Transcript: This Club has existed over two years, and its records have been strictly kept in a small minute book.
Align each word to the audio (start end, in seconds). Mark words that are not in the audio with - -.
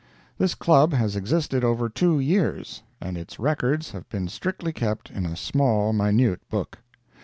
This 0.39 0.55
Club 0.55 0.93
has 0.93 1.15
existed 1.15 1.63
over 1.63 1.87
two 1.87 2.19
years, 2.19 2.81
and 2.99 3.15
its 3.19 3.37
records 3.37 3.91
have 3.91 4.09
been 4.09 4.27
strictly 4.29 4.73
kept 4.73 5.11
in 5.11 5.27
a 5.27 5.35
small 5.37 5.93
minute 5.93 6.41
book. 6.49 6.79